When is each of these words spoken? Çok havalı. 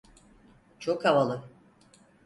Çok 0.79 1.05
havalı. 1.05 1.49